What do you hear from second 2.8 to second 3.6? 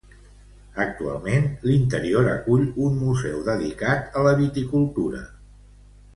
un museu